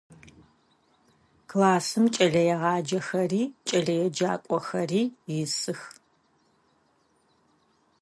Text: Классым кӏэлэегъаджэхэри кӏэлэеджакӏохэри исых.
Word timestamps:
Классым 1.51 2.05
кӏэлэегъаджэхэри 2.15 3.43
кӏэлэеджакӏохэри 3.67 5.03
исых. 5.39 5.81